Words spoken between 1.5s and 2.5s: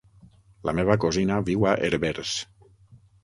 viu a Herbers.